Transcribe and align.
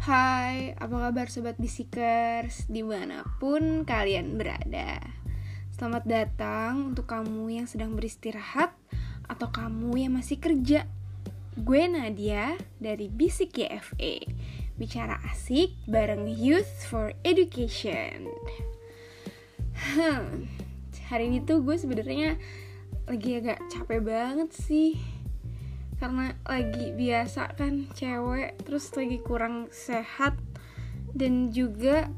Hai, 0.00 0.72
apa 0.80 0.96
kabar 0.96 1.28
sobat 1.28 1.60
bisikers? 1.60 2.64
Di 2.72 2.80
mana 2.80 3.20
pun 3.36 3.84
kalian 3.84 4.40
berada. 4.40 4.96
Selamat 5.76 6.08
datang 6.08 6.96
untuk 6.96 7.04
kamu 7.04 7.60
yang 7.60 7.68
sedang 7.68 7.92
beristirahat 7.92 8.72
atau 9.28 9.52
kamu 9.52 10.00
yang 10.00 10.16
masih 10.16 10.40
kerja. 10.40 10.88
Gue 11.52 11.84
Nadia 11.84 12.56
dari 12.80 13.12
Bisik 13.12 13.60
YFE 13.60 14.24
Bicara 14.80 15.20
asik 15.28 15.76
bareng 15.84 16.24
Youth 16.32 16.88
for 16.88 17.12
Education. 17.20 18.24
Hmm, 19.76 20.48
Hari 21.12 21.28
ini 21.28 21.44
tuh 21.44 21.60
gue 21.60 21.76
sebenarnya 21.76 22.40
lagi 23.04 23.36
agak 23.36 23.60
capek 23.68 24.00
banget 24.00 24.48
sih 24.56 25.19
karena 26.00 26.32
lagi 26.48 26.96
biasa 26.96 27.52
kan 27.60 27.84
cewek 27.92 28.56
terus 28.64 28.88
lagi 28.96 29.20
kurang 29.20 29.68
sehat. 29.68 30.40
Dan 31.12 31.52
juga 31.52 32.08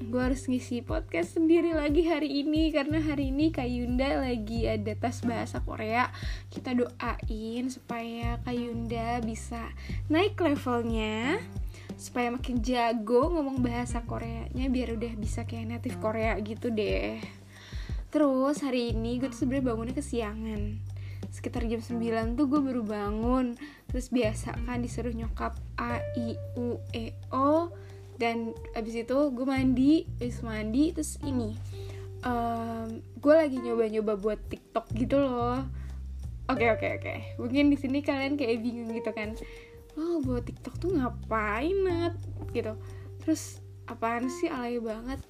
gue 0.00 0.18
harus 0.18 0.48
ngisi 0.50 0.82
podcast 0.82 1.38
sendiri 1.38 1.76
lagi 1.76 2.08
hari 2.08 2.42
ini 2.42 2.72
karena 2.74 2.98
hari 2.98 3.30
ini 3.30 3.54
Kak 3.54 3.68
Yunda 3.68 4.18
lagi 4.18 4.66
ada 4.66 4.98
tes 4.98 5.22
bahasa 5.22 5.62
Korea. 5.62 6.10
Kita 6.50 6.74
doain 6.74 7.70
supaya 7.70 8.42
Kak 8.42 8.56
Yunda 8.56 9.22
bisa 9.22 9.70
naik 10.10 10.34
levelnya 10.42 11.38
supaya 12.00 12.32
makin 12.32 12.64
jago 12.64 13.28
ngomong 13.28 13.60
bahasa 13.60 14.00
Koreanya 14.08 14.72
biar 14.72 14.96
udah 14.96 15.12
bisa 15.20 15.44
kayak 15.44 15.78
native 15.78 16.00
Korea 16.00 16.34
gitu 16.40 16.72
deh. 16.72 17.20
Terus 18.10 18.64
hari 18.64 18.90
ini 18.90 19.22
gue 19.22 19.30
tuh 19.30 19.46
sebenarnya 19.46 19.68
bangunnya 19.70 19.94
kesiangan 19.94 20.89
sekitar 21.30 21.62
jam 21.66 21.78
9 21.78 22.36
tuh 22.36 22.46
gue 22.50 22.60
baru 22.60 22.82
bangun. 22.82 23.54
Terus 23.90 24.10
biasa 24.10 24.58
kan 24.66 24.82
disuruh 24.82 25.14
nyokap 25.14 25.56
A 25.78 26.02
I 26.18 26.36
U 26.58 26.82
E 26.90 27.14
O. 27.30 27.70
Dan 28.20 28.52
abis 28.76 29.06
itu 29.06 29.18
gue 29.32 29.46
mandi 29.48 30.04
abis 30.20 30.44
mandi 30.44 30.92
terus 30.92 31.16
ini. 31.24 31.56
Um, 32.20 33.00
gue 33.16 33.32
lagi 33.32 33.56
nyoba-nyoba 33.56 34.20
buat 34.20 34.40
TikTok 34.52 34.92
gitu 34.92 35.16
loh. 35.16 35.64
Oke 36.50 36.66
oke 36.68 37.00
oke. 37.00 37.14
Mungkin 37.40 37.72
di 37.72 37.78
sini 37.80 38.04
kalian 38.04 38.36
kayak 38.36 38.60
bingung 38.60 38.92
gitu 38.92 39.08
kan. 39.14 39.32
Oh 39.96 40.20
buat 40.20 40.44
TikTok 40.44 40.76
tuh 40.76 40.98
ngapain 40.98 41.74
nat? 41.86 42.14
Gitu. 42.52 42.76
Terus 43.24 43.62
apaan 43.88 44.28
sih? 44.28 44.52
Alay 44.52 44.82
banget 44.82 45.22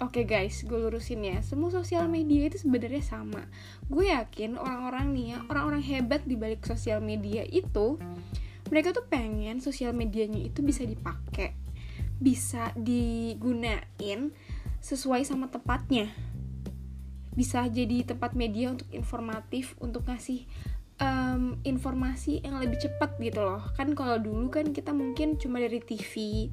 Oke 0.00 0.24
okay 0.24 0.48
guys, 0.48 0.64
gue 0.64 0.80
lurusin 0.80 1.20
ya. 1.20 1.44
Semua 1.44 1.68
sosial 1.68 2.08
media 2.08 2.48
itu 2.48 2.56
sebenarnya 2.56 3.04
sama. 3.04 3.44
Gue 3.84 4.08
yakin 4.08 4.56
orang-orang 4.56 5.12
nih 5.12 5.26
ya, 5.36 5.38
orang-orang 5.52 5.84
hebat 5.84 6.24
di 6.24 6.40
balik 6.40 6.64
sosial 6.64 7.04
media 7.04 7.44
itu, 7.44 8.00
mereka 8.72 8.96
tuh 8.96 9.04
pengen 9.04 9.60
sosial 9.60 9.92
medianya 9.92 10.40
itu 10.40 10.64
bisa 10.64 10.88
dipakai, 10.88 11.52
bisa 12.16 12.72
digunain 12.80 14.32
sesuai 14.80 15.20
sama 15.28 15.52
tempatnya. 15.52 16.08
Bisa 17.36 17.68
jadi 17.68 18.00
tempat 18.08 18.32
media 18.32 18.72
untuk 18.72 18.88
informatif, 18.96 19.76
untuk 19.84 20.08
ngasih 20.08 20.48
um, 21.00 21.56
informasi 21.64 22.44
yang 22.44 22.60
lebih 22.60 22.78
cepat 22.78 23.16
gitu 23.18 23.40
loh. 23.42 23.64
Kan 23.74 23.96
kalau 23.96 24.20
dulu 24.20 24.52
kan 24.52 24.70
kita 24.70 24.92
mungkin 24.92 25.40
cuma 25.40 25.58
dari 25.58 25.80
TV, 25.84 26.48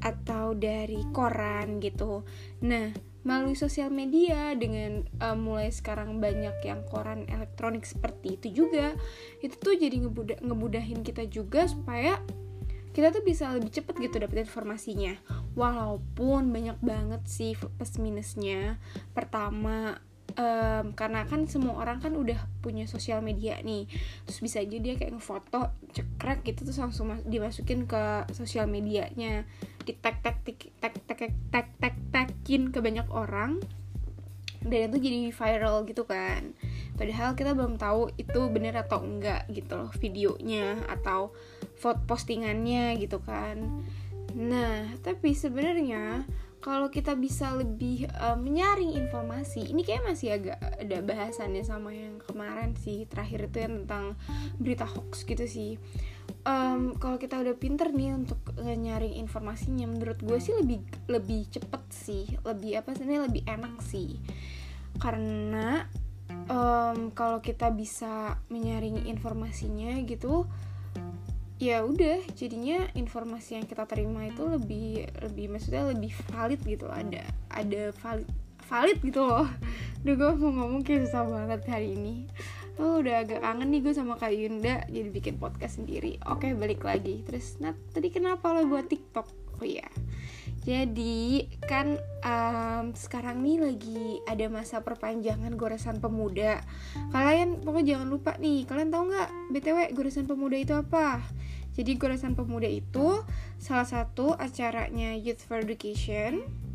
atau 0.00 0.52
dari 0.52 1.00
koran 1.12 1.78
gitu. 1.80 2.24
Nah, 2.64 2.92
melalui 3.26 3.58
sosial 3.58 3.90
media 3.90 4.54
dengan 4.54 5.02
uh, 5.18 5.34
mulai 5.34 5.74
sekarang 5.74 6.22
banyak 6.22 6.54
yang 6.62 6.86
koran 6.86 7.26
elektronik 7.26 7.82
seperti 7.82 8.38
itu 8.38 8.64
juga, 8.64 8.94
itu 9.42 9.56
tuh 9.58 9.74
jadi 9.74 10.06
ngebudah, 10.06 10.38
ngebudahin 10.46 11.02
kita 11.02 11.26
juga 11.26 11.66
supaya 11.66 12.22
kita 12.94 13.12
tuh 13.12 13.20
bisa 13.20 13.52
lebih 13.52 13.68
cepet 13.68 14.08
gitu 14.08 14.16
dapet 14.22 14.48
informasinya. 14.48 15.20
Walaupun 15.52 16.48
banyak 16.48 16.80
banget 16.80 17.22
sih 17.28 17.52
plus 17.52 18.00
minusnya. 18.00 18.80
Pertama, 19.12 20.00
um, 20.36 20.92
karena 20.92 21.24
kan 21.26 21.48
semua 21.48 21.80
orang 21.80 21.98
kan 21.98 22.14
udah 22.14 22.38
punya 22.60 22.84
sosial 22.86 23.24
media 23.24 23.58
nih 23.64 23.88
terus 24.28 24.38
bisa 24.44 24.60
aja 24.62 24.76
dia 24.76 24.94
kayak 24.94 25.16
ngefoto 25.16 25.72
cekrek 25.94 26.44
gitu 26.44 26.68
terus 26.68 26.78
langsung 26.78 27.10
dimasukin 27.26 27.88
ke 27.88 28.28
sosial 28.34 28.68
medianya 28.68 29.48
ditek 29.86 30.16
tek 30.20 30.36
tek 30.42 30.58
tek 30.82 30.94
tek 31.06 31.32
tek 31.54 31.68
tek 31.78 31.96
tekin 32.10 32.74
ke 32.74 32.82
banyak 32.82 33.06
orang. 33.14 33.62
Dan 34.66 34.90
itu 34.90 34.98
jadi 34.98 35.30
viral 35.30 35.86
gitu 35.86 36.02
kan. 36.10 36.50
Padahal 36.98 37.38
kita 37.38 37.54
belum 37.54 37.78
tahu 37.78 38.10
itu 38.18 38.40
bener 38.50 38.74
atau 38.74 38.98
enggak 39.04 39.46
gitu 39.52 39.78
loh 39.78 39.92
videonya 39.94 40.82
atau 40.90 41.30
vote 41.78 42.02
postingannya 42.08 42.98
gitu 42.98 43.22
kan. 43.22 43.86
Nah 44.34 44.90
tapi 45.06 45.36
sebenarnya 45.38 46.26
kalau 46.58 46.90
kita 46.90 47.14
bisa 47.14 47.54
lebih 47.54 48.10
uh, 48.18 48.34
menyaring 48.34 48.98
informasi 48.98 49.70
ini 49.70 49.86
kayak 49.86 50.02
masih 50.02 50.34
agak 50.34 50.58
ada 50.58 50.98
bahasannya 50.98 51.62
sama 51.62 51.94
yang 51.94 52.18
kemarin 52.26 52.74
sih 52.74 53.06
terakhir 53.06 53.46
itu 53.46 53.62
yang 53.62 53.86
tentang 53.86 54.18
berita 54.58 54.82
hoax 54.82 55.22
gitu 55.22 55.46
sih 55.46 55.78
um, 56.46 56.94
kalau 56.96 57.18
kita 57.18 57.42
udah 57.42 57.58
pinter 57.58 57.90
nih 57.90 58.14
untuk 58.14 58.38
nyaring 58.62 59.18
informasinya 59.18 59.90
menurut 59.90 60.16
gue 60.22 60.38
sih 60.38 60.54
lebih 60.54 60.80
lebih 61.10 61.50
cepet 61.50 61.82
sih 61.90 62.24
lebih 62.46 62.78
apa 62.78 62.94
sih 62.94 63.04
lebih 63.04 63.42
enak 63.44 63.82
sih. 63.82 64.22
Karena 64.96 65.84
um, 66.48 67.10
kalau 67.12 67.42
kita 67.42 67.74
bisa 67.74 68.38
menyaring 68.48 69.10
informasinya 69.10 69.98
gitu 70.06 70.46
ya 71.56 71.80
udah 71.88 72.20
jadinya 72.36 72.84
informasi 72.92 73.56
yang 73.56 73.64
kita 73.64 73.88
terima 73.88 74.28
itu 74.28 74.44
lebih 74.44 75.08
lebih 75.24 75.56
maksudnya 75.56 75.88
lebih 75.88 76.12
valid 76.28 76.60
gitu 76.68 76.84
ada 76.84 77.24
ada 77.48 77.96
valid 77.96 78.28
valid 78.68 78.98
gitu 79.00 79.24
loh. 79.24 79.48
Duh 80.04 80.14
gue 80.14 80.30
mau 80.36 80.52
ngomong 80.52 80.84
kayak 80.84 81.08
susah 81.08 81.24
banget 81.24 81.60
hari 81.66 81.96
ini 81.96 82.28
Oh 82.76 83.00
udah 83.00 83.24
agak 83.24 83.40
kangen 83.40 83.72
nih 83.72 83.80
gue 83.80 83.94
sama 83.96 84.20
Kak 84.20 84.36
Yunda 84.36 84.84
Jadi 84.92 85.08
bikin 85.08 85.40
podcast 85.40 85.80
sendiri. 85.80 86.20
Oke 86.28 86.52
balik 86.52 86.84
lagi. 86.84 87.24
Terus 87.24 87.56
nah 87.56 87.72
tadi 87.92 88.12
kenapa 88.12 88.52
lo 88.52 88.68
buat 88.68 88.84
TikTok? 88.84 89.56
Oh 89.56 89.64
iya. 89.64 89.88
Jadi 90.66 91.46
kan 91.64 91.94
um, 92.26 92.90
sekarang 92.92 93.40
nih 93.40 93.62
lagi 93.62 94.18
ada 94.26 94.50
masa 94.50 94.82
perpanjangan 94.82 95.54
goresan 95.54 96.02
pemuda. 96.02 96.60
Kalian 97.14 97.62
pokoknya 97.62 97.96
jangan 97.96 98.08
lupa 98.10 98.34
nih, 98.36 98.66
kalian 98.66 98.90
tahu 98.90 99.14
nggak 99.14 99.28
btw 99.54 99.78
goresan 99.94 100.26
pemuda 100.26 100.58
itu 100.58 100.74
apa? 100.74 101.22
Jadi 101.78 101.94
goresan 101.96 102.34
pemuda 102.34 102.66
itu 102.66 103.22
salah 103.62 103.86
satu 103.86 104.34
acaranya 104.34 105.14
Youth 105.14 105.46
for 105.46 105.62
Education 105.62 106.65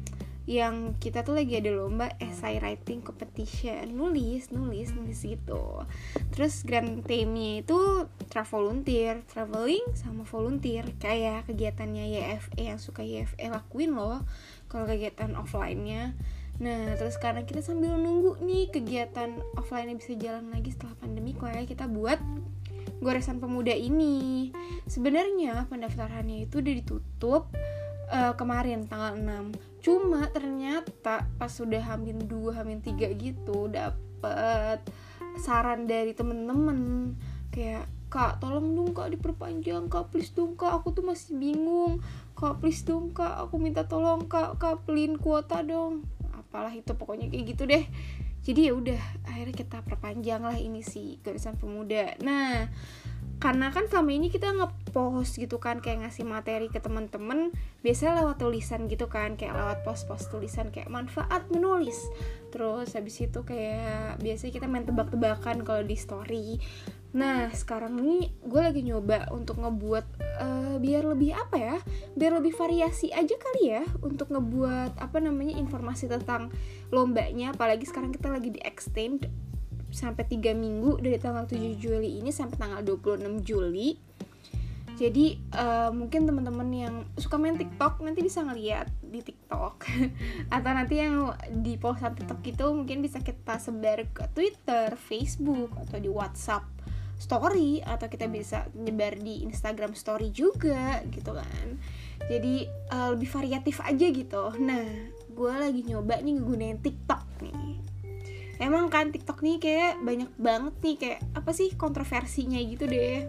yang 0.49 0.97
kita 0.97 1.21
tuh 1.21 1.37
lagi 1.37 1.61
ada 1.61 1.69
lomba 1.69 2.09
essay 2.17 2.57
writing 2.57 3.05
competition. 3.05 3.93
Nulis 3.93 4.49
nulis 4.49 4.89
nulis 4.95 5.21
gitu. 5.21 5.85
Terus 6.33 6.65
grand 6.65 7.05
theme-nya 7.05 7.61
itu 7.61 8.09
travel 8.31 8.61
volunteer 8.61 9.25
traveling 9.29 9.85
sama 9.97 10.21
volunteer. 10.25 10.85
Kayak 10.97 11.49
kegiatannya 11.49 12.13
YFE 12.13 12.61
yang 12.73 12.79
suka 12.81 13.01
YFE 13.01 13.49
lakuin 13.49 13.97
loh 13.97 14.21
kalau 14.69 14.85
kegiatan 14.85 15.33
offline-nya. 15.33 16.13
Nah, 16.61 16.93
terus 16.93 17.17
karena 17.17 17.41
kita 17.41 17.65
sambil 17.65 17.97
nunggu 17.97 18.37
nih 18.45 18.69
kegiatan 18.69 19.41
offline 19.57 19.97
bisa 19.97 20.13
jalan 20.13 20.53
lagi 20.53 20.69
setelah 20.69 20.93
pandemi, 21.01 21.33
kayak 21.33 21.65
kita 21.65 21.89
buat 21.89 22.21
goresan 23.01 23.41
pemuda 23.41 23.73
ini. 23.73 24.53
Sebenarnya 24.85 25.65
pendaftarannya 25.65 26.45
itu 26.45 26.61
udah 26.61 26.73
ditutup 26.77 27.49
uh, 28.13 28.37
kemarin 28.37 28.85
tanggal 28.85 29.17
6 29.17 29.70
cuma 29.81 30.29
ternyata 30.29 31.25
pas 31.35 31.49
sudah 31.49 31.81
hamil 31.81 32.21
dua 32.29 32.61
hamil 32.61 32.79
tiga 32.85 33.09
gitu 33.17 33.65
dapet 33.67 34.79
saran 35.41 35.89
dari 35.89 36.13
temen-temen 36.13 37.13
kayak 37.49 37.89
kak 38.11 38.43
tolong 38.43 38.75
dong 38.75 38.91
kak 38.91 39.09
diperpanjang. 39.15 39.87
Kak 39.87 40.11
please 40.11 40.35
dong 40.35 40.59
kak 40.59 40.83
aku 40.83 40.91
tuh 40.91 41.07
masih 41.07 41.39
bingung. 41.39 42.03
Kak 42.35 42.59
please 42.59 42.83
dong 42.83 43.15
kak 43.15 43.39
aku 43.39 43.55
minta 43.55 43.87
tolong 43.87 44.27
kak 44.27 44.59
kak 44.59 44.83
pelin 44.83 45.15
kuota 45.15 45.63
dong. 45.63 46.03
Apalah 46.35 46.75
itu 46.75 46.91
pokoknya 46.91 47.31
kayak 47.31 47.45
gitu 47.55 47.63
deh. 47.63 47.87
Jadi 48.41 48.67
ya 48.67 48.73
udah 48.75 49.01
akhirnya 49.23 49.55
kita 49.55 49.77
perpanjang 49.87 50.43
lah 50.43 50.59
ini 50.59 50.83
sih 50.83 51.23
garisan 51.23 51.55
pemuda. 51.55 52.19
Nah 52.19 52.67
karena 53.41 53.73
kan 53.73 53.89
selama 53.89 54.13
ini 54.13 54.29
kita 54.29 54.53
ngepost 54.53 55.41
gitu 55.41 55.57
kan 55.57 55.81
kayak 55.81 56.05
ngasih 56.05 56.29
materi 56.29 56.69
ke 56.69 56.77
temen-temen 56.77 57.49
biasanya 57.81 58.21
lewat 58.21 58.37
tulisan 58.37 58.85
gitu 58.85 59.09
kan 59.09 59.33
kayak 59.33 59.57
lewat 59.57 59.81
post-post 59.81 60.29
tulisan 60.29 60.69
kayak 60.69 60.93
manfaat 60.93 61.49
menulis. 61.49 61.97
Terus 62.53 62.93
habis 62.93 63.17
itu 63.17 63.41
kayak 63.41 64.21
biasanya 64.21 64.53
kita 64.53 64.69
main 64.69 64.85
tebak-tebakan 64.85 65.65
kalau 65.65 65.81
di 65.81 65.97
story. 65.97 66.61
Nah 67.17 67.49
sekarang 67.49 67.97
ini 67.97 68.29
gue 68.45 68.61
lagi 68.61 68.85
nyoba 68.85 69.33
untuk 69.33 69.57
ngebuat 69.57 70.05
uh, 70.37 70.75
biar 70.77 71.03
lebih 71.09 71.33
apa 71.33 71.57
ya 71.57 71.77
biar 72.13 72.37
lebih 72.37 72.53
variasi 72.53 73.09
aja 73.09 73.35
kali 73.41 73.73
ya 73.73 73.83
untuk 74.05 74.29
ngebuat 74.31 75.01
apa 75.01 75.17
namanya 75.17 75.57
informasi 75.57 76.05
tentang 76.05 76.53
lombanya. 76.93 77.57
Apalagi 77.57 77.89
sekarang 77.89 78.13
kita 78.13 78.29
lagi 78.29 78.53
di 78.53 78.61
extend 78.61 79.25
sampai 79.91 80.23
3 80.25 80.55
minggu 80.55 80.97
dari 81.03 81.19
tanggal 81.19 81.45
7 81.45 81.75
Juli 81.77 82.19
ini 82.23 82.31
sampai 82.31 82.57
tanggal 82.57 82.81
26 82.81 83.43
Juli. 83.43 83.95
Jadi 85.01 85.33
uh, 85.57 85.89
mungkin 85.89 86.29
teman-teman 86.29 86.69
yang 86.69 86.95
suka 87.17 87.41
main 87.41 87.57
TikTok 87.57 88.05
nanti 88.05 88.21
bisa 88.21 88.45
ngeliat 88.45 88.85
di 89.01 89.25
TikTok. 89.25 89.81
Atau 90.53 90.71
nanti 90.77 91.01
yang 91.01 91.33
di 91.49 91.73
postan 91.81 92.13
TikTok 92.13 92.41
itu 92.45 92.65
mungkin 92.69 93.01
bisa 93.01 93.17
kita 93.19 93.57
sebar 93.57 94.05
ke 94.13 94.29
Twitter, 94.37 94.93
Facebook 94.93 95.73
atau 95.73 95.97
di 95.97 96.05
WhatsApp 96.05 96.69
story 97.21 97.85
atau 97.85 98.09
kita 98.09 98.25
bisa 98.25 98.65
nyebar 98.73 99.13
di 99.13 99.45
Instagram 99.45 99.93
story 99.93 100.33
juga 100.33 101.01
gitu 101.13 101.37
kan. 101.37 101.67
Jadi 102.25 102.65
uh, 102.93 103.13
lebih 103.13 103.29
variatif 103.29 103.81
aja 103.81 104.05
gitu. 104.09 104.43
Nah 104.57 104.85
gue 105.31 105.53
lagi 105.53 105.81
nyoba 105.85 106.21
nih 106.21 106.37
ngegunain 106.37 106.77
TikTok 106.81 107.30
emang 108.61 108.93
kan 108.93 109.09
TikTok 109.09 109.41
nih 109.41 109.57
kayak 109.57 109.93
banyak 110.05 110.31
banget 110.37 110.75
nih 110.85 110.95
kayak 111.01 111.19
apa 111.33 111.51
sih 111.51 111.73
kontroversinya 111.73 112.61
gitu 112.61 112.85
deh. 112.85 113.25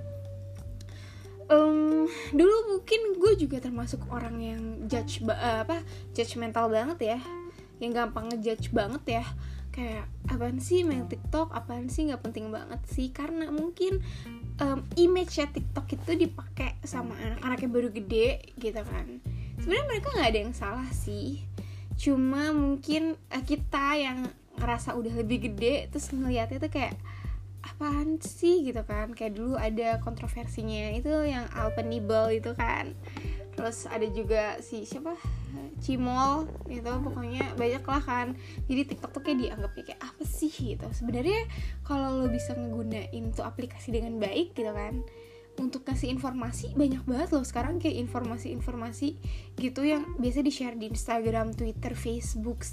Um, 1.49 2.07
dulu 2.33 2.77
mungkin 2.77 3.17
gue 3.17 3.33
juga 3.41 3.61
termasuk 3.61 4.05
orang 4.13 4.37
yang 4.41 4.63
judge 4.89 5.25
uh, 5.25 5.65
apa 5.65 5.81
judgmental 6.13 6.69
banget 6.69 7.17
ya. 7.17 7.19
Yang 7.81 7.93
gampang 7.99 8.31
ngejudge 8.31 8.71
banget 8.77 9.21
ya. 9.21 9.25
Kayak 9.73 10.05
apaan 10.29 10.61
sih 10.61 10.85
main 10.85 11.09
TikTok? 11.09 11.49
Apaan 11.51 11.89
sih 11.89 12.13
nggak 12.13 12.21
penting 12.21 12.53
banget 12.53 12.85
sih? 12.93 13.09
Karena 13.09 13.49
mungkin 13.49 14.05
um, 14.61 14.85
image 15.01 15.41
ya 15.41 15.49
TikTok 15.49 15.97
itu 15.97 16.29
dipakai 16.29 16.77
sama 16.85 17.17
anak-anak 17.17 17.59
yang 17.65 17.73
baru 17.73 17.89
gede 17.89 18.53
gitu 18.61 18.83
kan. 18.85 19.21
Sebenarnya 19.57 19.87
mereka 19.89 20.09
nggak 20.13 20.29
ada 20.29 20.41
yang 20.45 20.55
salah 20.55 20.91
sih. 20.93 21.41
Cuma 21.97 22.53
mungkin 22.53 23.17
uh, 23.33 23.45
kita 23.45 23.97
yang 23.97 24.29
ngerasa 24.61 24.95
udah 24.97 25.15
lebih 25.21 25.51
gede 25.51 25.89
terus 25.89 26.13
ngeliatnya 26.13 26.59
tuh 26.61 26.73
kayak 26.73 26.95
apaan 27.63 28.19
sih? 28.21 28.67
gitu 28.67 28.83
kan. 28.83 29.15
Kayak 29.15 29.39
dulu 29.39 29.55
ada 29.57 30.03
kontroversinya 30.03 30.93
itu 30.93 31.11
yang 31.25 31.47
Alpenibel 31.55 32.35
itu 32.35 32.53
kan. 32.59 32.93
Terus 33.53 33.85
ada 33.87 34.05
juga 34.09 34.59
si 34.65 34.83
siapa? 34.83 35.15
Cimol 35.85 36.49
gitu 36.71 36.89
pokoknya 36.89 37.55
banyak 37.55 37.85
lah 37.85 38.03
kan. 38.03 38.27
Jadi 38.67 38.95
TikTok 38.95 39.13
tuh 39.13 39.23
kayak 39.23 39.39
dianggapnya 39.45 39.83
kayak 39.93 40.03
apa 40.03 40.23
sih? 40.25 40.51
gitu. 40.51 40.87
Sebenarnya 40.91 41.47
kalau 41.87 42.23
lo 42.23 42.27
bisa 42.33 42.57
ngegunain 42.57 43.25
tuh 43.35 43.45
aplikasi 43.45 43.95
dengan 43.95 44.19
baik 44.19 44.57
gitu 44.57 44.73
kan 44.73 45.05
untuk 45.61 45.85
kasih 45.85 46.09
informasi 46.09 46.73
banyak 46.73 47.05
banget 47.05 47.29
loh. 47.37 47.45
Sekarang 47.45 47.77
kayak 47.77 48.01
informasi-informasi 48.09 49.21
gitu 49.61 49.85
yang 49.85 50.17
biasa 50.17 50.41
di 50.41 50.53
share 50.53 50.77
di 50.81 50.89
Instagram, 50.89 51.53
Twitter, 51.53 51.93
Facebook, 51.93 52.65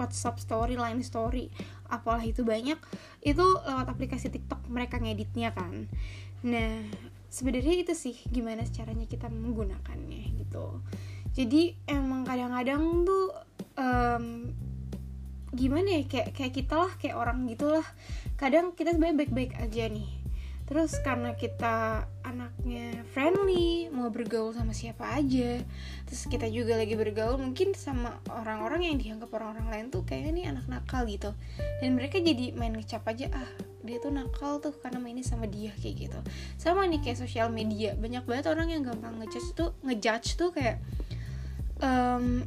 WhatsApp 0.00 0.40
story, 0.40 0.80
line 0.80 1.04
story, 1.04 1.52
apalah 1.92 2.24
itu 2.24 2.40
banyak 2.40 2.80
itu 3.20 3.44
lewat 3.44 3.92
aplikasi 3.92 4.32
TikTok 4.32 4.64
mereka 4.72 4.96
ngeditnya 4.96 5.52
kan. 5.52 5.84
Nah, 6.40 6.88
sebenarnya 7.28 7.84
itu 7.84 7.92
sih 7.92 8.16
gimana 8.32 8.64
caranya 8.64 9.04
kita 9.04 9.28
menggunakannya 9.28 10.40
gitu. 10.40 10.80
Jadi 11.36 11.76
emang 11.84 12.24
kadang-kadang 12.24 13.04
tuh 13.06 13.36
um, 13.76 14.50
gimana 15.52 16.00
ya 16.00 16.02
kayak 16.08 16.32
kayak 16.32 16.52
kita 16.56 16.74
lah 16.74 16.92
kayak 16.96 17.16
orang 17.20 17.44
gitulah. 17.46 17.86
Kadang 18.40 18.72
kita 18.72 18.96
sebenarnya 18.96 19.28
baik-baik 19.28 19.52
aja 19.60 19.84
nih 19.86 20.19
terus 20.70 20.94
karena 21.02 21.34
kita 21.34 22.06
anaknya 22.22 23.02
friendly 23.10 23.90
mau 23.90 24.06
bergaul 24.06 24.54
sama 24.54 24.70
siapa 24.70 25.18
aja 25.18 25.66
terus 26.06 26.22
kita 26.30 26.46
juga 26.46 26.78
lagi 26.78 26.94
bergaul 26.94 27.42
mungkin 27.42 27.74
sama 27.74 28.22
orang-orang 28.30 28.86
yang 28.86 28.96
dianggap 29.02 29.34
orang-orang 29.34 29.66
lain 29.66 29.86
tuh 29.90 30.06
kayaknya 30.06 30.30
nih 30.30 30.46
anak 30.54 30.66
nakal 30.70 31.02
gitu. 31.06 31.34
Dan 31.82 31.98
mereka 31.98 32.22
jadi 32.22 32.54
main 32.54 32.74
ngecap 32.74 33.02
aja 33.10 33.30
ah 33.34 33.50
dia 33.80 33.96
tuh 33.98 34.12
nakal 34.12 34.60
tuh 34.60 34.76
karena 34.78 35.00
mainnya 35.00 35.26
sama 35.26 35.50
dia 35.50 35.74
kayak 35.78 36.08
gitu. 36.08 36.20
Sama 36.60 36.86
nih 36.86 37.00
kayak 37.02 37.18
sosial 37.18 37.48
media 37.50 37.98
banyak 37.98 38.22
banget 38.26 38.46
orang 38.50 38.70
yang 38.70 38.82
gampang 38.86 39.18
ngejudge 39.18 39.54
tuh 39.58 39.74
ngejudge 39.82 40.38
tuh 40.38 40.50
kayak 40.54 40.78
um, 41.82 42.46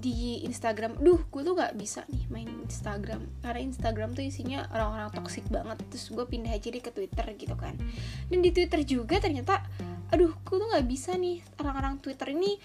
di 0.00 0.42
Instagram. 0.48 0.98
Duh 0.98 1.20
gue 1.28 1.42
tuh 1.44 1.54
gak 1.54 1.76
bisa 1.76 2.08
nih 2.08 2.24
main 2.32 2.48
Instagram. 2.64 3.28
Karena 3.44 3.60
Instagram 3.60 4.16
tuh 4.16 4.24
isinya 4.24 4.64
orang-orang 4.72 5.12
toksik 5.12 5.46
banget. 5.52 5.76
Terus 5.92 6.10
gue 6.10 6.24
pindah 6.24 6.56
aja 6.56 6.68
deh 6.72 6.82
ke 6.82 6.90
Twitter 6.90 7.26
gitu 7.36 7.54
kan. 7.54 7.76
Dan 8.32 8.40
di 8.40 8.50
Twitter 8.50 8.80
juga 8.82 9.20
ternyata 9.20 9.60
aduh 10.10 10.32
gue 10.32 10.56
tuh 10.56 10.68
gak 10.72 10.86
bisa 10.88 11.14
nih. 11.14 11.44
Orang-orang 11.60 12.00
Twitter 12.00 12.32
ini 12.32 12.56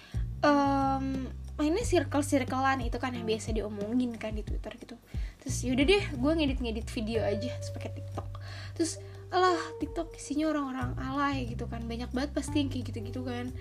um, 0.41 1.27
mainnya 1.55 1.83
circle-circlean 1.87 2.83
itu 2.83 2.97
kan 2.99 3.15
yang 3.15 3.23
biasa 3.23 3.55
diomongin 3.55 4.15
kan 4.15 4.35
di 4.35 4.43
Twitter 4.43 4.71
gitu. 4.79 4.95
Terus 5.43 5.55
yaudah 5.63 5.85
deh 5.85 6.03
gue 6.15 6.31
ngedit-ngedit 6.31 6.87
video 6.89 7.19
aja 7.23 7.51
pakai 7.75 7.91
TikTok. 7.95 8.29
Terus 8.75 8.99
alah 9.33 9.59
TikTok 9.83 10.15
isinya 10.15 10.51
orang-orang 10.51 10.95
alay 10.99 11.47
gitu 11.47 11.67
kan. 11.67 11.83
Banyak 11.87 12.11
banget 12.11 12.31
pasti 12.35 12.67
kayak 12.67 12.91
gitu-gitu 12.91 13.23
kan. 13.23 13.51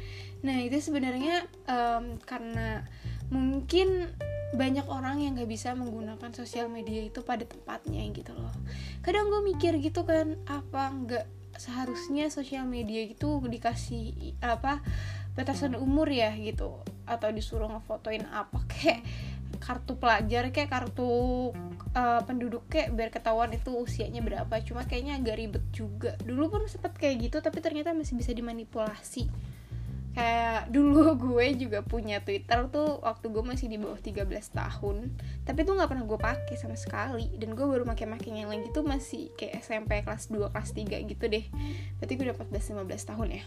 Nah 0.43 0.59
itu 0.61 0.79
sebenarnya 0.83 1.47
um, 1.67 2.19
karena 2.23 2.85
mungkin 3.33 4.13
banyak 4.55 4.87
orang 4.87 5.21
yang 5.21 5.35
gak 5.35 5.51
bisa 5.51 5.75
menggunakan 5.75 6.31
sosial 6.31 6.71
media 6.71 7.03
itu 7.03 7.21
pada 7.27 7.43
tempatnya 7.43 8.07
gitu 8.15 8.33
loh. 8.33 8.55
Kadang 9.03 9.29
gue 9.29 9.43
mikir 9.43 9.77
gitu 9.83 10.07
kan 10.07 10.39
apa 10.47 10.95
nggak 10.95 11.27
seharusnya 11.55 12.31
sosial 12.31 12.67
media 12.67 13.03
itu 13.07 13.39
dikasih 13.43 14.35
apa 14.43 14.83
batasan 15.35 15.75
umur 15.75 16.07
ya 16.07 16.31
gitu? 16.39 16.81
Atau 17.05 17.35
disuruh 17.35 17.67
ngefotoin 17.69 18.25
apa 18.31 18.63
kayak 18.71 19.03
kartu 19.59 19.99
pelajar 19.99 20.51
kayak 20.51 20.71
kartu 20.71 21.51
uh, 21.95 22.21
penduduk 22.27 22.67
kayak 22.71 22.95
biar 22.95 23.11
ketahuan 23.11 23.51
itu 23.51 23.75
usianya 23.75 24.23
berapa. 24.23 24.55
Cuma 24.63 24.87
kayaknya 24.87 25.19
agak 25.19 25.35
ribet 25.35 25.65
juga. 25.75 26.15
Dulu 26.23 26.47
pun 26.47 26.63
sempet 26.71 26.95
kayak 26.95 27.31
gitu 27.31 27.43
tapi 27.43 27.59
ternyata 27.59 27.91
masih 27.91 28.15
bisa 28.15 28.31
dimanipulasi 28.31 29.54
kayak 30.15 30.71
dulu 30.71 31.15
gue 31.29 31.47
juga 31.59 31.83
punya 31.83 32.23
Twitter 32.23 32.71
tuh 32.71 33.03
waktu 33.03 33.27
gue 33.29 33.45
masih 33.45 33.67
di 33.67 33.77
bawah 33.77 33.99
13 33.99 34.25
tahun. 34.55 35.11
Tapi 35.43 35.61
tuh 35.67 35.75
nggak 35.75 35.91
pernah 35.91 36.07
gue 36.07 36.19
pakai 36.19 36.55
sama 36.57 36.79
sekali. 36.79 37.35
Dan 37.37 37.59
gue 37.59 37.67
baru 37.67 37.83
makai 37.85 38.07
yang 38.31 38.49
lagi 38.49 38.71
tuh 38.71 38.87
masih 38.87 39.35
kayak 39.35 39.61
SMP 39.61 40.01
kelas 40.07 40.31
2 40.31 40.55
kelas 40.55 40.71
3 40.73 41.11
gitu 41.11 41.25
deh. 41.27 41.45
Berarti 41.99 42.13
gue 42.15 42.25
udah 42.31 42.37
14 42.39 42.79
15 42.79 43.11
tahun 43.11 43.29
ya. 43.43 43.45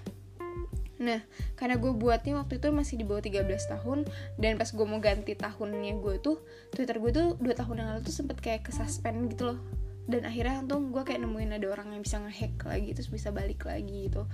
Nah, 0.97 1.21
karena 1.53 1.77
gue 1.77 1.93
buatnya 1.93 2.41
waktu 2.41 2.57
itu 2.57 2.73
masih 2.73 2.97
di 2.97 3.05
bawah 3.05 3.21
13 3.21 3.45
tahun 3.45 4.09
Dan 4.33 4.57
pas 4.57 4.65
gue 4.73 4.85
mau 4.89 4.97
ganti 4.97 5.37
tahunnya 5.37 5.93
gue 6.01 6.15
tuh 6.25 6.41
Twitter 6.73 6.97
gue 6.97 7.11
tuh 7.13 7.27
2 7.37 7.45
tahun 7.53 7.75
yang 7.79 7.87
lalu 7.93 8.01
tuh 8.01 8.15
sempet 8.17 8.37
kayak 8.41 8.67
kesuspend 8.67 9.29
gitu 9.31 9.55
loh. 9.55 9.59
Dan 10.07 10.25
akhirnya 10.25 10.65
untung 10.65 10.89
gue 10.89 11.03
kayak 11.05 11.21
nemuin 11.21 11.61
ada 11.61 11.67
orang 11.69 11.91
yang 11.93 12.01
bisa 12.01 12.17
ngehack 12.23 12.63
lagi 12.63 12.95
Terus 12.95 13.11
bisa 13.11 13.29
balik 13.29 13.67
lagi 13.67 14.09
gitu. 14.09 14.25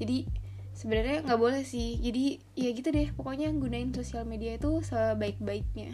Jadi 0.00 0.47
sebenarnya 0.78 1.26
nggak 1.26 1.40
boleh 1.42 1.66
sih. 1.66 1.98
Jadi 1.98 2.38
ya 2.54 2.70
gitu 2.70 2.94
deh. 2.94 3.10
Pokoknya 3.18 3.50
gunain 3.50 3.90
sosial 3.90 4.22
media 4.22 4.54
itu 4.54 4.78
sebaik-baiknya. 4.86 5.90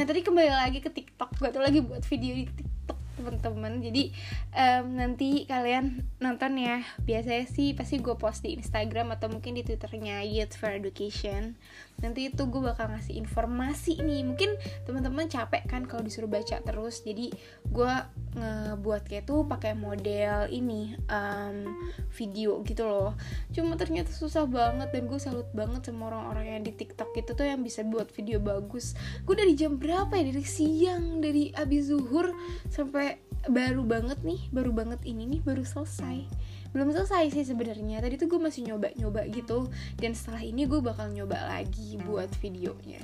Nah 0.00 0.04
tadi 0.08 0.24
kembali 0.24 0.48
lagi 0.48 0.80
ke 0.80 0.88
TikTok. 0.88 1.36
Gue 1.36 1.52
tuh 1.52 1.60
lagi 1.60 1.84
buat 1.84 2.00
video 2.08 2.32
di 2.32 2.48
TikTok 2.48 2.95
teman-teman 3.16 3.80
jadi 3.80 4.12
um, 4.52 5.00
nanti 5.00 5.48
kalian 5.48 6.04
nonton 6.20 6.60
ya. 6.60 6.84
Biasanya 7.02 7.48
sih 7.48 7.72
pasti 7.72 7.98
gue 7.98 8.14
post 8.14 8.44
di 8.44 8.54
Instagram 8.54 9.16
atau 9.16 9.32
mungkin 9.32 9.56
di 9.56 9.64
twitternya 9.64 10.22
Youth 10.28 10.54
for 10.54 10.70
Education. 10.70 11.56
Nanti 11.96 12.28
itu 12.28 12.44
gue 12.44 12.60
bakal 12.60 12.92
ngasih 12.92 13.16
informasi 13.16 14.04
nih. 14.04 14.20
Mungkin 14.28 14.50
teman-teman 14.84 15.32
capek 15.32 15.64
kan 15.64 15.88
kalau 15.88 16.04
disuruh 16.04 16.28
baca 16.28 16.60
terus. 16.60 17.00
Jadi 17.00 17.32
gue 17.72 17.92
ngebuat 18.36 19.08
kayak 19.08 19.24
tuh 19.24 19.48
pakai 19.48 19.72
model 19.72 20.52
ini 20.52 20.92
um, 21.08 21.72
video 22.12 22.60
gitu 22.68 22.84
loh. 22.84 23.16
Cuma 23.56 23.80
ternyata 23.80 24.12
susah 24.12 24.44
banget 24.44 24.92
dan 24.92 25.08
gue 25.08 25.20
salut 25.20 25.48
banget 25.56 25.88
sama 25.88 26.12
orang-orang 26.12 26.60
yang 26.60 26.62
di 26.68 26.72
TikTok 26.76 27.16
itu 27.16 27.32
tuh 27.32 27.48
yang 27.48 27.64
bisa 27.64 27.80
buat 27.80 28.12
video 28.12 28.44
bagus. 28.44 28.92
Gue 29.24 29.40
dari 29.40 29.56
jam 29.56 29.80
berapa 29.80 30.12
ya? 30.12 30.28
Dari 30.28 30.44
siang 30.44 31.24
dari 31.24 31.48
abis 31.56 31.88
zuhur 31.88 32.28
sampai 32.68 33.05
baru 33.46 33.86
banget 33.86 34.18
nih 34.26 34.42
baru 34.50 34.74
banget 34.74 35.00
ini 35.06 35.26
nih 35.26 35.40
baru 35.42 35.62
selesai. 35.62 36.26
Belum 36.74 36.92
selesai 36.92 37.32
sih 37.32 37.44
sebenarnya. 37.46 38.02
Tadi 38.02 38.18
tuh 38.18 38.28
gue 38.28 38.40
masih 38.42 38.66
nyoba 38.66 38.92
nyoba 38.98 39.24
gitu. 39.30 39.70
Dan 39.96 40.12
setelah 40.12 40.42
ini 40.42 40.66
gue 40.66 40.80
bakal 40.82 41.12
nyoba 41.12 41.38
lagi 41.46 41.96
buat 42.02 42.28
videonya. 42.42 43.00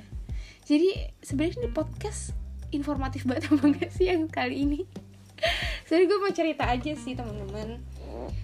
Jadi 0.63 1.15
sebenarnya 1.19 1.67
ini 1.67 1.69
podcast 1.71 2.31
informatif 2.71 3.27
banget 3.27 3.47
apa 3.51 3.63
enggak 3.63 3.91
sih 3.91 4.07
yang 4.11 4.27
kali 4.29 4.67
ini? 4.67 4.81
Jadi 5.89 6.03
gue 6.07 6.17
mau 6.19 6.31
cerita 6.31 6.69
aja 6.71 6.91
sih 6.95 7.13
teman-teman 7.13 7.92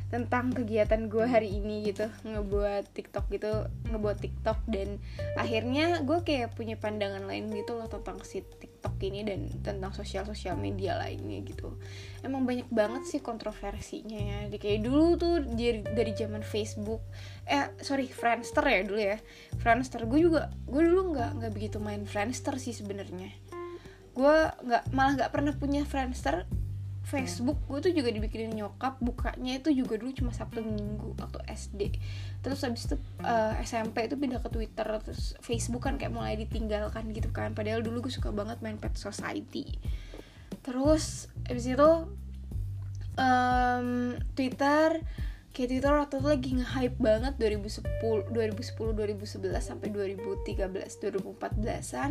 tentang 0.09 0.50
kegiatan 0.53 1.05
gue 1.05 1.25
hari 1.25 1.62
ini 1.62 1.86
gitu 1.91 2.09
ngebuat 2.25 2.91
TikTok 2.93 3.29
gitu 3.29 3.69
ngebuat 3.89 4.17
TikTok 4.17 4.57
dan 4.69 4.98
akhirnya 5.38 6.01
gue 6.01 6.19
kayak 6.25 6.57
punya 6.57 6.75
pandangan 6.75 7.24
lain 7.25 7.51
gitu 7.53 7.77
loh 7.77 7.86
tentang 7.86 8.17
si 8.25 8.41
TikTok 8.41 8.95
ini 9.05 9.21
dan 9.27 9.51
tentang 9.62 9.91
sosial 9.91 10.24
sosial 10.24 10.55
media 10.55 10.95
lainnya 10.95 11.43
gitu. 11.43 11.75
Emang 12.24 12.48
banyak 12.48 12.67
banget 12.71 13.03
sih 13.07 13.19
kontroversinya 13.19 14.17
ya. 14.17 14.39
Kayak 14.55 14.88
dulu 14.88 15.19
tuh 15.19 15.43
dari 15.43 15.83
dari 15.83 16.12
zaman 16.15 16.41
Facebook 16.41 17.03
eh 17.50 17.74
sorry 17.83 18.07
Friendster 18.07 18.63
ya 18.63 18.81
dulu 18.88 19.00
ya. 19.00 19.17
Friendster 19.59 20.07
gue 20.07 20.19
juga 20.24 20.50
gue 20.65 20.81
dulu 20.86 21.13
nggak 21.15 21.29
nggak 21.43 21.51
begitu 21.51 21.77
main 21.77 22.07
Friendster 22.07 22.55
sih 22.55 22.71
sebenarnya. 22.71 23.29
Gue 24.15 24.38
nggak 24.63 24.95
malah 24.95 25.13
nggak 25.19 25.31
pernah 25.31 25.53
punya 25.55 25.83
Friendster 25.83 26.48
Facebook 27.09 27.57
gue 27.65 27.79
tuh 27.81 27.91
juga 27.91 28.13
dibikinin 28.13 28.53
nyokap 28.53 29.01
bukanya 29.01 29.57
itu 29.57 29.73
juga 29.73 29.97
dulu 29.97 30.13
cuma 30.13 30.29
Sabtu 30.29 30.61
Minggu 30.61 31.17
waktu 31.17 31.41
SD 31.49 31.97
terus 32.45 32.61
habis 32.61 32.85
itu 32.85 32.95
uh, 33.25 33.57
eh, 33.57 33.65
SMP 33.65 34.05
itu 34.05 34.15
pindah 34.15 34.39
ke 34.39 34.49
Twitter 34.53 34.87
terus 35.01 35.33
Facebook 35.41 35.83
kan 35.89 35.97
kayak 35.97 36.13
mulai 36.13 36.39
ditinggalkan 36.39 37.11
gitu 37.11 37.33
kan. 37.33 37.51
Padahal 37.51 37.83
dulu 37.83 38.07
gue 38.07 38.13
suka 38.13 38.31
banget 38.31 38.61
main 38.63 38.79
Pet 38.79 38.95
Society. 38.95 39.75
Terus 40.63 41.27
habis 41.49 41.65
itu 41.67 41.89
um, 43.19 44.15
Twitter 44.37 45.03
kayak 45.59 45.75
Twitter 45.75 45.91
waktu 45.91 46.15
itu 46.15 46.27
lagi 46.31 46.49
nge-hype 46.55 46.97
banget 47.03 47.33
2010 47.35 48.31
2010 48.31 48.95
2011 48.95 49.59
sampai 49.59 49.91
2013 49.91 50.55
2014an 50.71 52.09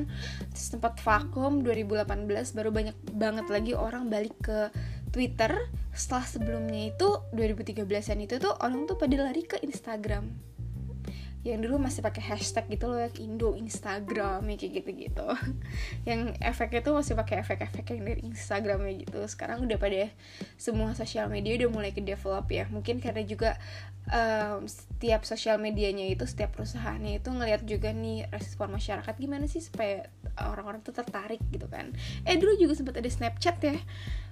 terus 0.53 0.69
tempat 0.69 1.01
vakum 1.01 1.65
2018 1.65 2.29
baru 2.53 2.69
banyak 2.69 2.97
banget 3.17 3.49
lagi 3.49 3.73
orang 3.73 4.13
balik 4.13 4.37
ke 4.45 4.69
Twitter. 5.09 5.57
Setelah 5.97 6.29
sebelumnya 6.29 6.93
itu 6.93 7.09
2013an 7.33 8.21
itu 8.21 8.37
tuh 8.37 8.53
orang 8.61 8.85
tuh 8.85 9.01
pada 9.01 9.17
lari 9.17 9.49
ke 9.49 9.57
Instagram 9.65 10.29
yang 11.47 11.63
dulu 11.63 11.79
masih 11.79 12.03
pakai 12.03 12.35
hashtag 12.35 12.67
gitu 12.67 12.91
loh 12.91 12.99
yang 12.99 13.15
Indo 13.15 13.55
Instagram 13.55 14.43
ya 14.43 14.57
kayak 14.59 14.73
gitu 14.83 14.91
gitu 15.07 15.29
yang 16.09 16.35
efeknya 16.43 16.83
tuh 16.83 16.99
masih 16.99 17.15
pakai 17.15 17.47
efek-efek 17.47 17.87
yang 17.95 18.03
dari 18.03 18.23
Instagram 18.27 18.83
ya 18.91 18.93
gitu. 19.07 19.19
Sekarang 19.31 19.63
udah 19.63 19.79
pada 19.79 20.11
semua 20.59 20.93
sosial 20.99 21.31
media 21.31 21.55
udah 21.63 21.71
mulai 21.71 21.91
ke 21.95 22.03
develop 22.03 22.51
ya. 22.51 22.67
Mungkin 22.67 22.99
karena 22.99 23.23
juga 23.23 23.55
um, 24.11 24.67
setiap 24.67 25.23
sosial 25.23 25.63
medianya 25.63 26.11
itu 26.11 26.27
setiap 26.27 26.59
perusahaannya 26.59 27.23
itu 27.23 27.29
ngelihat 27.31 27.63
juga 27.63 27.95
nih 27.95 28.27
respon 28.35 28.75
masyarakat 28.75 29.15
gimana 29.15 29.47
sih 29.47 29.63
supaya 29.63 30.11
orang-orang 30.43 30.83
tuh 30.83 30.93
tertarik 30.93 31.39
gitu 31.55 31.71
kan. 31.71 31.95
Eh 32.27 32.35
dulu 32.35 32.59
juga 32.59 32.75
sempat 32.75 32.99
ada 32.99 33.07
Snapchat 33.07 33.57
ya. 33.63 33.79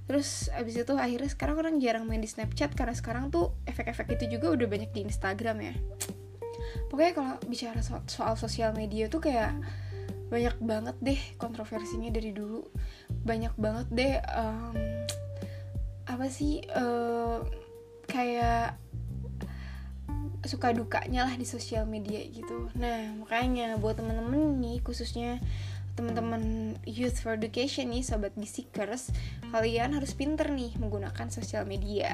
Terus 0.06 0.50
abis 0.54 0.74
itu 0.78 0.94
akhirnya 0.94 1.30
sekarang 1.30 1.56
orang 1.58 1.74
jarang 1.82 2.06
main 2.06 2.22
di 2.22 2.30
Snapchat 2.30 2.74
karena 2.74 2.94
sekarang 2.94 3.30
tuh 3.30 3.54
efek-efek 3.66 4.18
itu 4.18 4.38
juga 4.38 4.54
udah 4.54 4.66
banyak 4.70 4.90
di 4.94 5.02
Instagram 5.06 5.58
ya 5.62 5.74
pokoknya 6.88 7.12
kalau 7.16 7.34
bicara 7.46 7.80
so 7.80 8.00
soal 8.06 8.34
sosial 8.38 8.72
media 8.72 9.06
tuh 9.06 9.20
kayak 9.22 9.56
banyak 10.26 10.56
banget 10.58 10.96
deh 11.02 11.20
kontroversinya 11.38 12.10
dari 12.10 12.34
dulu. 12.34 12.66
Banyak 13.26 13.54
banget 13.58 13.86
deh 13.94 14.14
um, 14.34 14.74
apa 16.06 16.26
sih 16.30 16.62
uh, 16.74 17.42
kayak 18.06 18.78
suka 20.46 20.70
dukanya 20.70 21.26
lah 21.26 21.34
di 21.34 21.46
sosial 21.46 21.86
media 21.90 22.22
gitu. 22.22 22.70
Nah 22.78 23.18
makanya 23.18 23.78
buat 23.82 23.98
temen-temen 23.98 24.62
nih 24.62 24.78
khususnya 24.82 25.42
teman-teman 25.96 26.76
youth 26.84 27.18
for 27.24 27.34
education 27.34 27.88
nih 27.88 28.04
sobat 28.04 28.36
bisikers 28.36 29.08
kalian 29.48 29.96
harus 29.96 30.12
pinter 30.12 30.44
nih 30.52 30.76
menggunakan 30.76 31.32
sosial 31.32 31.64
media 31.64 32.12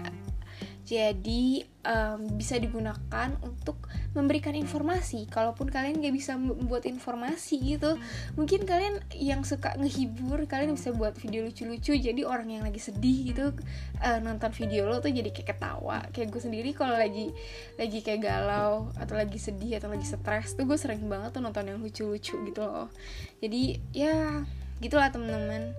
jadi 0.83 1.63
um, 1.87 2.27
bisa 2.35 2.59
digunakan 2.59 3.29
untuk 3.47 3.87
memberikan 4.19 4.51
informasi. 4.53 5.31
Kalaupun 5.31 5.71
kalian 5.71 6.03
gak 6.03 6.15
bisa 6.15 6.35
membuat 6.35 6.91
informasi 6.91 7.79
gitu 7.79 7.97
mungkin 8.35 8.67
kalian 8.67 8.99
yang 9.15 9.47
suka 9.47 9.79
ngehibur 9.79 10.43
kalian 10.51 10.75
bisa 10.75 10.91
buat 10.91 11.15
video 11.15 11.47
lucu-lucu. 11.47 11.95
Jadi 11.95 12.27
orang 12.27 12.51
yang 12.51 12.67
lagi 12.67 12.83
sedih 12.83 13.31
gitu 13.31 13.55
uh, 14.03 14.19
nonton 14.19 14.51
video 14.51 14.91
lo 14.91 14.99
tuh 14.99 15.15
jadi 15.15 15.31
kayak 15.31 15.55
ketawa. 15.55 16.03
Kayak 16.11 16.35
gue 16.35 16.43
sendiri 16.43 16.71
kalau 16.75 16.99
lagi 16.99 17.31
lagi 17.79 17.99
kayak 18.03 18.21
galau 18.27 18.91
atau 18.99 19.15
lagi 19.15 19.39
sedih 19.39 19.79
atau 19.79 19.87
lagi 19.87 20.05
stres 20.05 20.59
tuh 20.59 20.67
gue 20.67 20.77
sering 20.77 21.07
banget 21.07 21.39
tuh 21.39 21.43
nonton 21.47 21.71
yang 21.71 21.79
lucu-lucu 21.79 22.43
gitu 22.43 22.63
loh. 22.63 22.91
Jadi 23.39 23.79
ya 23.95 24.43
gitulah 24.83 25.15
temen-temen 25.15 25.79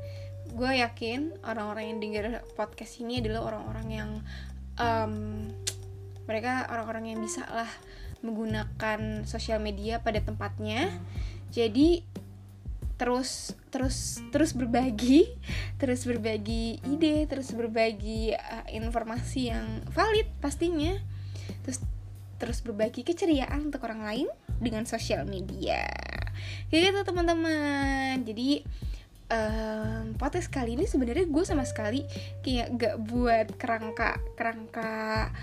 gue 0.53 0.71
yakin 0.79 1.33
orang-orang 1.43 1.91
yang 1.91 1.99
denger 1.99 2.25
podcast 2.53 3.01
ini 3.01 3.19
adalah 3.23 3.51
orang-orang 3.51 3.87
yang 3.89 4.09
um, 4.79 5.49
mereka 6.23 6.67
orang-orang 6.71 7.13
yang 7.13 7.19
bisa 7.19 7.43
lah 7.51 7.69
menggunakan 8.23 9.27
sosial 9.27 9.59
media 9.59 9.99
pada 9.99 10.23
tempatnya. 10.23 10.89
Jadi 11.51 12.07
terus 12.95 13.51
terus 13.73 14.21
terus 14.29 14.53
berbagi 14.53 15.25
terus 15.81 16.05
berbagi 16.05 16.77
ide 16.87 17.25
terus 17.25 17.51
berbagi 17.51 18.31
uh, 18.31 18.65
informasi 18.71 19.51
yang 19.51 19.83
valid 19.91 20.27
pastinya. 20.39 20.95
Terus 21.67 21.83
terus 22.39 22.59
berbagi 22.63 23.03
keceriaan 23.03 23.71
untuk 23.71 23.83
orang 23.83 24.03
lain 24.03 24.27
dengan 24.59 24.87
sosial 24.87 25.27
media. 25.27 25.83
Kayak 26.71 26.91
gitu 26.91 26.99
teman-teman. 27.03 28.23
Jadi 28.23 28.63
um, 29.33 30.13
podcast 30.15 30.53
kali 30.53 30.77
ini 30.77 30.85
sebenarnya 30.85 31.25
gue 31.25 31.43
sama 31.43 31.65
sekali 31.65 32.05
kayak 32.45 32.67
gak 32.77 32.95
buat 33.01 33.47
kerangka 33.57 34.21
kerangka 34.37 35.33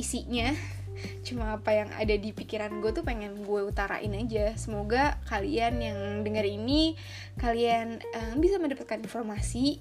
isinya. 0.00 0.50
Cuma 1.22 1.54
apa 1.54 1.70
yang 1.70 1.90
ada 1.94 2.14
di 2.18 2.34
pikiran 2.34 2.82
gue 2.82 2.90
tuh 2.90 3.06
pengen 3.06 3.46
gue 3.46 3.60
utarain 3.62 4.10
aja. 4.10 4.56
Semoga 4.58 5.20
kalian 5.30 5.78
yang 5.78 5.98
dengar 6.26 6.42
ini 6.48 6.98
kalian 7.38 8.02
um, 8.02 8.34
bisa 8.42 8.58
mendapatkan 8.58 8.98
informasi 8.98 9.78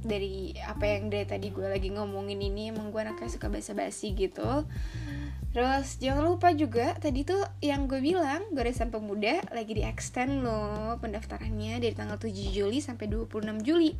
dari 0.00 0.56
apa 0.64 0.88
yang 0.88 1.12
dari 1.12 1.26
tadi 1.28 1.50
gue 1.50 1.66
lagi 1.66 1.90
ngomongin 1.90 2.38
ini. 2.38 2.70
Emang 2.70 2.94
gue 2.94 3.00
anaknya 3.02 3.30
suka 3.32 3.50
basa-basi 3.50 4.14
gitu 4.14 4.68
Terus 5.50 5.98
jangan 5.98 6.30
lupa 6.30 6.54
juga 6.54 6.94
tadi 7.02 7.26
tuh 7.26 7.42
yang 7.58 7.90
gue 7.90 7.98
bilang 7.98 8.46
Goresan 8.54 8.94
Pemuda 8.94 9.42
lagi 9.50 9.74
di 9.74 9.82
extend 9.82 10.46
loh 10.46 10.94
pendaftarannya 11.02 11.82
dari 11.82 11.90
tanggal 11.90 12.22
7 12.22 12.30
Juli 12.30 12.78
sampai 12.78 13.10
26 13.10 13.66
Juli. 13.66 13.98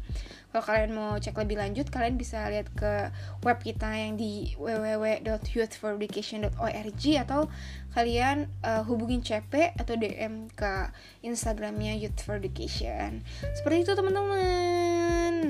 Kalau 0.54 0.62
kalian 0.62 0.94
mau 0.94 1.18
cek 1.18 1.34
lebih 1.42 1.58
lanjut 1.58 1.90
kalian 1.90 2.14
bisa 2.14 2.46
lihat 2.46 2.70
ke 2.70 3.10
web 3.42 3.58
kita 3.58 3.90
yang 3.98 4.14
di 4.14 4.54
www.youthforeducation.org 4.54 7.02
Atau 7.18 7.50
kalian 7.98 8.46
uh, 8.62 8.86
hubungin 8.86 9.18
CP 9.18 9.74
atau 9.74 9.98
DM 9.98 10.54
ke 10.54 10.94
Instagramnya 11.26 11.98
Youth 11.98 12.22
for 12.22 12.38
Education. 12.38 13.26
Seperti 13.58 13.90
itu 13.90 13.98
teman-teman 13.98 14.89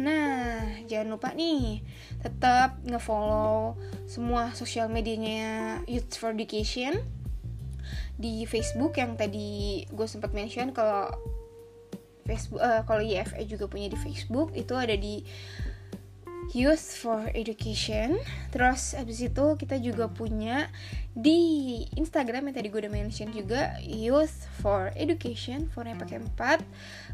Nah 0.00 0.80
jangan 0.88 1.12
lupa 1.12 1.36
nih 1.36 1.84
tetap 2.24 2.80
ngefollow 2.88 3.76
semua 4.08 4.56
sosial 4.56 4.88
medianya 4.88 5.80
Youth 5.84 6.16
for 6.16 6.32
Education. 6.32 7.04
Di 8.16 8.44
Facebook 8.48 8.96
yang 8.96 9.16
tadi 9.16 9.84
gue 9.88 10.06
sempat 10.08 10.32
mention 10.32 10.72
kalau 10.72 11.08
Facebook 12.24 12.62
uh, 12.62 12.84
kalau 12.88 13.02
YFE 13.04 13.44
juga 13.48 13.68
punya 13.68 13.92
di 13.92 13.98
Facebook 13.98 14.56
itu 14.56 14.72
ada 14.76 14.94
di 14.96 15.24
Youth 16.50 16.98
for 16.98 17.30
Education. 17.30 18.18
Terus 18.50 18.98
abis 18.98 19.22
itu 19.22 19.46
kita 19.54 19.78
juga 19.78 20.10
punya 20.10 20.66
di 21.14 21.82
Instagram 21.98 22.50
yang 22.50 22.56
tadi 22.58 22.70
gue 22.70 22.80
udah 22.86 22.94
mention 22.94 23.30
juga 23.30 23.78
Youth 23.82 24.46
for 24.58 24.90
Education, 24.98 25.70
for 25.70 25.86
yang 25.86 25.98
pakai 25.98 26.22
4. 26.38 26.62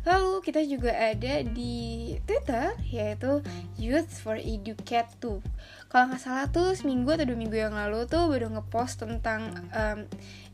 Lalu 0.09 0.33
kita 0.45 0.61
juga 0.64 0.93
ada 0.93 1.45
di 1.45 2.16
Twitter 2.25 2.73
yaitu 2.88 3.45
Youth 3.76 4.12
for 4.21 4.40
Educate 4.40 5.12
tuh. 5.21 5.45
Kalau 5.93 6.12
nggak 6.12 6.23
salah 6.23 6.47
tuh 6.49 6.73
seminggu 6.73 7.12
atau 7.12 7.28
dua 7.28 7.38
minggu 7.38 7.57
yang 7.57 7.76
lalu 7.76 8.05
tuh 8.09 8.28
baru 8.28 8.52
ngepost 8.52 9.05
tentang 9.05 9.52
um, 9.73 10.05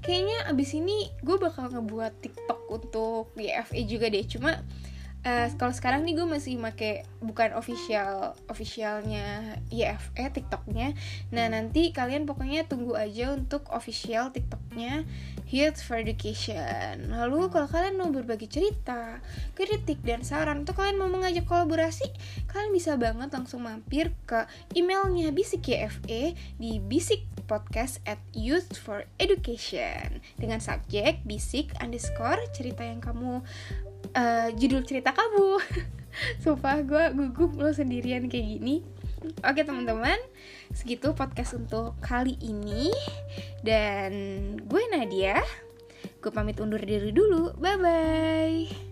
kayaknya 0.00 0.38
abis 0.48 0.74
ini 0.76 1.10
gue 1.20 1.36
bakal 1.36 1.68
ngebuat 1.72 2.12
tiktok 2.24 2.60
untuk 2.70 3.28
YFE 3.36 3.84
juga 3.84 4.08
deh. 4.08 4.24
Cuma 4.24 4.64
uh, 5.24 5.48
kalau 5.58 5.74
sekarang 5.74 6.06
nih 6.06 6.18
gue 6.18 6.26
masih 6.28 6.60
make 6.60 7.06
bukan 7.18 7.54
official 7.56 8.38
officialnya 8.46 9.58
YFE 9.72 10.30
TikToknya. 10.30 10.94
Nah 11.34 11.46
nanti 11.50 11.90
kalian 11.90 12.28
pokoknya 12.28 12.66
tunggu 12.66 12.94
aja 12.94 13.34
untuk 13.34 13.66
official 13.74 14.30
TikToknya 14.30 15.02
Youth 15.48 15.80
for 15.80 15.98
Education. 15.98 17.08
Lalu 17.08 17.48
kalau 17.48 17.66
kalian 17.66 17.96
mau 17.96 18.12
berbagi 18.12 18.46
cerita 18.46 19.24
kritik 19.56 20.04
dan 20.04 20.22
saran 20.22 20.62
atau 20.62 20.76
kalian 20.76 21.00
mau 21.00 21.08
mengajak 21.08 21.48
kolaborasi 21.48 22.06
kalian 22.48 22.72
bisa 22.74 22.94
banget 23.00 23.32
langsung 23.32 23.64
mampir 23.64 24.12
ke 24.28 24.44
emailnya 24.76 25.32
Bisik 25.32 25.68
YFE 25.68 26.36
di 26.60 26.78
bisik 26.82 27.24
podcast 27.48 28.04
at 28.04 28.20
youth 28.36 28.76
for 28.76 29.08
education 29.16 30.20
dengan 30.36 30.60
subjek 30.60 31.24
bisik 31.24 31.72
underscore 31.80 32.40
cerita 32.52 32.84
yang 32.84 33.00
kamu 33.00 33.40
uh, 34.14 34.48
judul 34.54 34.84
cerita 34.84 35.12
kamu. 35.12 35.60
Sumpah 36.42 36.82
gue 36.82 37.04
gugup 37.14 37.58
lo 37.58 37.70
sendirian 37.70 38.26
kayak 38.26 38.58
gini. 38.58 38.82
Oke 39.42 39.66
teman-teman, 39.66 40.18
segitu 40.74 41.14
podcast 41.14 41.58
untuk 41.58 41.98
kali 41.98 42.38
ini. 42.42 42.90
Dan 43.62 44.12
gue 44.62 44.82
Nadia. 44.90 45.42
Gue 46.18 46.30
pamit 46.34 46.58
undur 46.58 46.82
diri 46.82 47.14
dulu, 47.14 47.54
bye-bye 47.58 48.87